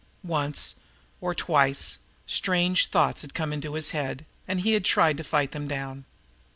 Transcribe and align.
Once 0.23 0.77
or 1.19 1.35
twice 1.35 1.99
strange 2.25 2.87
thoughts 2.87 3.21
had 3.21 3.35
come 3.35 3.53
into 3.53 3.75
his 3.75 3.91
head, 3.91 4.25
and 4.47 4.61
he 4.61 4.71
had 4.73 4.83
tried 4.83 5.15
to 5.15 5.23
fight 5.23 5.51
them 5.51 5.67
down. 5.67 6.05